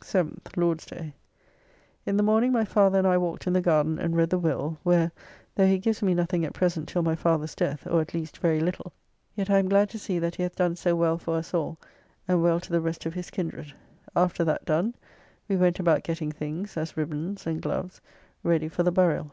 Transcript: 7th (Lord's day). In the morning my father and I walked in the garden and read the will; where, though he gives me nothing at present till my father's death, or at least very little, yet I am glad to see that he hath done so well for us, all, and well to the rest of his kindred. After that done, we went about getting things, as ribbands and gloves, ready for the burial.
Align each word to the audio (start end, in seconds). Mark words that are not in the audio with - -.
7th 0.00 0.56
(Lord's 0.56 0.84
day). 0.84 1.14
In 2.06 2.16
the 2.16 2.24
morning 2.24 2.50
my 2.50 2.64
father 2.64 2.98
and 2.98 3.06
I 3.06 3.16
walked 3.16 3.46
in 3.46 3.52
the 3.52 3.60
garden 3.60 4.00
and 4.00 4.16
read 4.16 4.30
the 4.30 4.38
will; 4.40 4.78
where, 4.82 5.12
though 5.54 5.68
he 5.68 5.78
gives 5.78 6.02
me 6.02 6.12
nothing 6.12 6.44
at 6.44 6.52
present 6.54 6.88
till 6.88 7.02
my 7.04 7.14
father's 7.14 7.54
death, 7.54 7.86
or 7.86 8.00
at 8.00 8.12
least 8.12 8.38
very 8.38 8.58
little, 8.58 8.92
yet 9.36 9.48
I 9.48 9.60
am 9.60 9.68
glad 9.68 9.88
to 9.90 9.98
see 10.00 10.18
that 10.18 10.34
he 10.34 10.42
hath 10.42 10.56
done 10.56 10.74
so 10.74 10.96
well 10.96 11.18
for 11.18 11.36
us, 11.36 11.54
all, 11.54 11.78
and 12.26 12.42
well 12.42 12.58
to 12.58 12.72
the 12.72 12.80
rest 12.80 13.06
of 13.06 13.14
his 13.14 13.30
kindred. 13.30 13.74
After 14.16 14.42
that 14.42 14.64
done, 14.64 14.96
we 15.48 15.54
went 15.56 15.78
about 15.78 16.02
getting 16.02 16.32
things, 16.32 16.76
as 16.76 16.96
ribbands 16.96 17.46
and 17.46 17.62
gloves, 17.62 18.00
ready 18.42 18.66
for 18.68 18.82
the 18.82 18.90
burial. 18.90 19.30